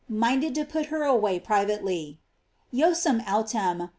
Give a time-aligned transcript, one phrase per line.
[0.09, 2.17] minded to put her away private ly:
[2.73, 3.87] "Joseph autem.